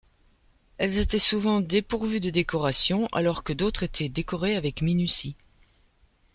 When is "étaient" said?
0.97-1.19, 3.83-4.09